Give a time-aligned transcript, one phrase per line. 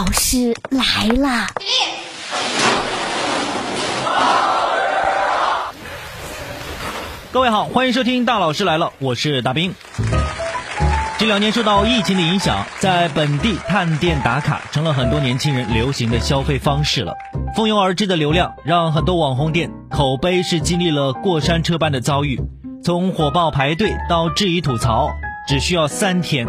[0.00, 1.46] 老师来了。
[7.30, 9.74] 各位好，欢迎收听大老师来了，我是大兵。
[11.18, 17.12] 这两年受到疫情的影响，在本地探店打卡成了很多年轻人流行的消费方式了。
[17.54, 22.40] 蜂拥而至的流量让很多网红店口碑是经历了过山车般的遭遇，
[22.82, 25.10] 从火爆排队到质疑吐槽，
[25.46, 26.46] 只需要三天。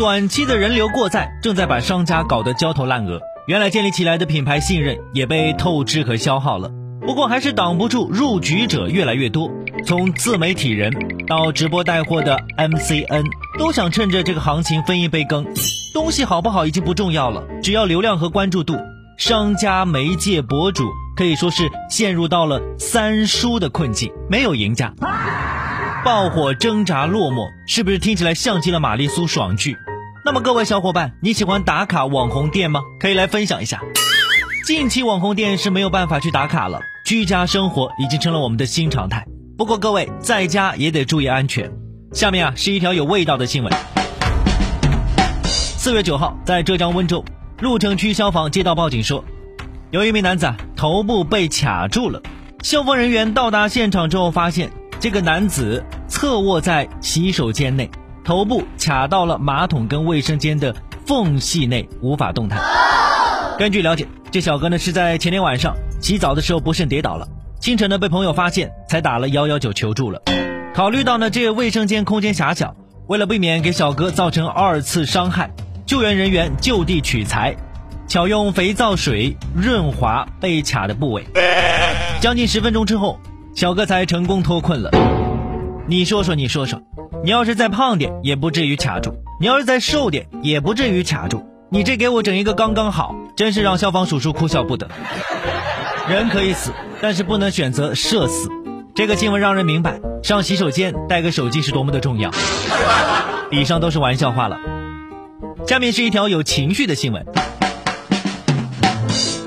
[0.00, 3.20] 短期的人流过载，正在把商家搞得焦头烂额。
[3.46, 6.70] 原来建立起来的品牌信任也被透支和消耗了。
[7.02, 9.50] 不过还是挡不住入局者越来越多，
[9.84, 10.90] 从自媒体人
[11.28, 13.26] 到直播带货的 MCN，
[13.58, 15.44] 都想趁着这个行情分一杯羹。
[15.92, 18.78] 东西好不好已经不重要了，只要流量和关注度。
[19.18, 24.94] 商家、媒介、博主可以说是陷入到了三输的困境，没有赢家。
[26.02, 29.76] 爆火、挣扎、落寞，是不是听起来像极了玛丽苏爽剧？
[30.22, 32.82] 那么各位小伙伴，你喜欢打卡网红店吗？
[32.98, 33.80] 可以来分享一下。
[34.66, 39.26] 近期网红店是没有办法去打卡了，居家生活已经成了我们的新常态。
[39.56, 41.72] 不过各位在家也得注意安全。
[42.12, 43.72] 下面啊是一条有味道的新闻。
[45.44, 47.24] 四月九号，在浙江温州
[47.60, 49.24] 鹿城区消防接到报警说，
[49.90, 52.20] 有一名男子头部被卡住了。
[52.62, 57.90] 消防人员到达现场之后，发现这个男子侧卧在洗手间内。
[58.30, 60.72] 头部卡到了马桶跟卫生间的
[61.04, 62.60] 缝隙内，无法动弹。
[63.58, 67.26] 根据了解，这小哥呢是在前天晚上洗澡的时候不慎跌倒了，
[67.58, 70.22] 清晨呢被朋友发现，才打了幺幺九求助了。
[70.72, 72.76] 考虑到呢这卫生间空间狭小，
[73.08, 75.50] 为了避免给小哥造成二次伤害，
[75.84, 77.56] 救援人员就地取材，
[78.06, 81.26] 巧用肥皂水润滑被卡的部位。
[82.20, 83.18] 将近十分钟之后，
[83.56, 84.90] 小哥才成功脱困了。
[85.88, 86.80] 你说说，你说说。
[87.22, 91.44] 你要是再胖点，也不至于卡住；你要是再瘦点，也不至于卡住。
[91.68, 94.88] 你这给我整一个刚刚好，真是让消防叔叔哭笑不得。
[96.08, 96.72] 人可以死，
[97.02, 98.48] 但是不能选择社死。
[98.94, 102.30] 这个新闻让人明白，上洗手间带个手机是多么的重要。
[103.50, 104.58] 以上都是玩笑话了。
[105.66, 107.26] 下面是一条有情绪的新闻。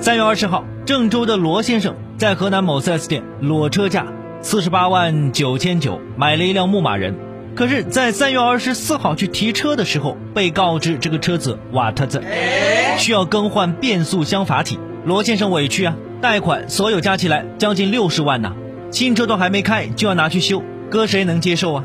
[0.00, 4.06] 三月二十号，郑州的罗先生在河南某 4S 店裸车价
[4.40, 7.27] 四十八万九千九买了一辆牧马人。
[7.58, 12.22] 可是，在三月二十四号去提车的时候，被告知这个车子瓦特子
[12.98, 14.78] 需要更换变速箱阀体。
[15.04, 18.52] 罗先生委屈啊，贷款所有加起来将近六十万呢，
[18.92, 21.84] 新车都还没开就要拿去修，搁谁能接受啊？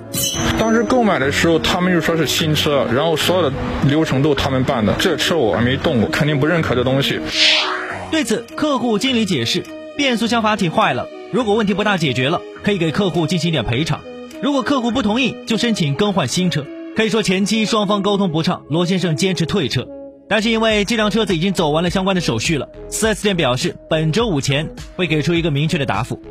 [0.60, 3.52] 当时购买的时候，他们就说是新车，然后所有的
[3.88, 7.20] 流程都他们办的，这车我还没动过，肯定不认可这东西。
[8.12, 9.64] 对此，客户经理解释，
[9.98, 14.02] 变速箱阀体坏了，如果问题不大解决了，可以给客户进行一点赔偿。
[14.44, 16.66] 如果客户不同意，就申请更换新车。
[16.98, 19.88] 可以说前期双方沟通不畅，罗先生坚持退车。
[20.28, 26.22] 但是因为这辆车子已经走完了相关的手续了，4S 店表示本周五前会给出一个明确的答复。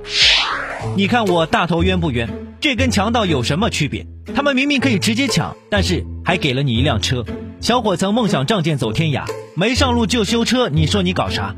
[0.94, 2.28] 你看我大头冤不冤？
[2.60, 4.06] 这跟强盗有什么区别？
[4.34, 7.24] 他们明明可以直接抢，但是还给了你一辆车。
[7.62, 9.24] 小伙曾梦想仗剑走天涯，
[9.54, 11.54] 没上路就修车，你说你搞啥？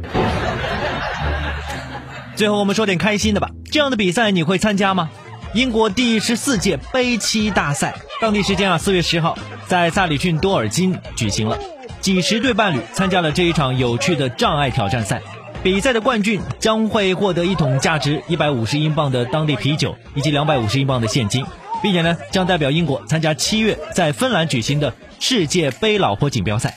[2.36, 5.10] 最后我们说点开心的吧，这样的比赛你会参加吗？
[5.54, 9.38] 英国第十四届杯七大赛，当地时间啊四月十号，
[9.68, 11.56] 在萨里郡多尔金举行了，
[12.00, 15.22] 几十对伴侣参加了这一场有趣的障碍挑战赛。
[15.62, 21.46] 比赛的冠军将会获得一桶价值一百五十英镑的当地啤酒以及两百五十英镑的现金，
[21.80, 26.76] 并且呢将代表英国参加七月在芬兰举行的世界杯老婆锦标赛。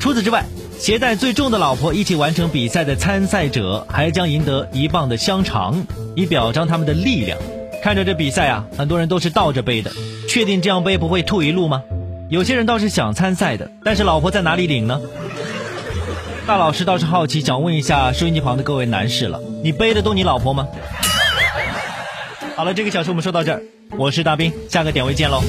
[0.00, 0.44] 除此之外，
[0.80, 7.38] 携带最重的老婆一起完成比赛的参赛者还将赢得一磅的香肠，以表彰他们的力量。
[7.86, 9.92] 看着这比赛啊，很多人都是倒着背的。
[10.28, 11.84] 确定这样背不会吐一路吗？
[12.28, 15.00] 有些人倒是想参赛的，但是老婆在哪里领呢？
[16.48, 20.66] 大老师倒是好奇，想问一下收音机旁的各位男士了：你背的动你老婆吗？
[22.56, 23.62] 好了，这个小时我们说到这儿，
[23.96, 25.40] 我是大兵，下个点位见喽。